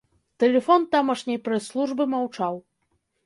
Тэлефон 0.43 0.85
тамашняй 0.95 1.39
прэс-службы 1.47 2.03
маўчаў. 2.17 2.55